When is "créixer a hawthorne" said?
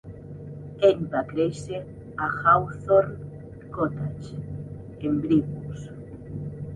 1.31-3.67